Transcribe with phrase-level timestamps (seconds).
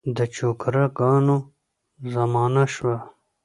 [0.15, 1.37] د چوکره ګانو
[2.13, 2.97] زمانه شوه.